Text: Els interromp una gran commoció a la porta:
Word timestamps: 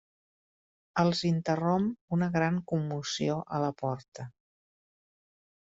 Els 1.03 1.21
interromp 1.31 1.87
una 2.19 2.31
gran 2.39 2.59
commoció 2.73 3.39
a 3.59 3.65
la 3.67 3.73
porta: 3.85 4.31